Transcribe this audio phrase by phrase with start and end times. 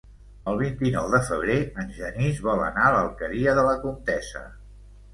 [0.51, 4.47] El vint-i-nou de febrer en Genís vol anar a l'Alqueria de la Comtessa.